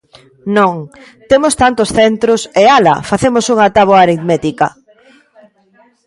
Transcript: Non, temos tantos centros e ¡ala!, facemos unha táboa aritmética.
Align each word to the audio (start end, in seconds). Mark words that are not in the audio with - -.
Non, 0.57 0.73
temos 1.31 1.53
tantos 1.61 1.89
centros 1.99 2.41
e 2.61 2.63
¡ala!, 2.77 2.95
facemos 3.11 3.45
unha 3.53 3.71
táboa 3.77 3.99
aritmética. 4.05 4.67